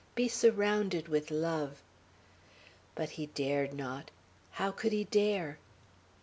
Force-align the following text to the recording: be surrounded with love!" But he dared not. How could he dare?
be 0.15 0.27
surrounded 0.27 1.07
with 1.07 1.29
love!" 1.29 1.83
But 2.95 3.11
he 3.21 3.27
dared 3.27 3.71
not. 3.75 4.09
How 4.53 4.71
could 4.71 4.93
he 4.93 5.03
dare? 5.03 5.59